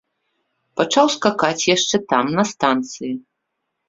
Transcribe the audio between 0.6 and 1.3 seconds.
Пачаў